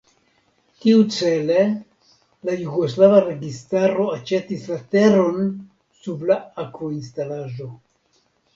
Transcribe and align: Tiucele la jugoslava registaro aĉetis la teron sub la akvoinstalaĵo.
Tiucele 0.85 1.57
la 2.49 2.55
jugoslava 2.61 3.21
registaro 3.27 4.07
aĉetis 4.15 4.65
la 4.73 4.81
teron 4.97 5.39
sub 6.01 6.27
la 6.33 6.41
akvoinstalaĵo. 6.67 7.73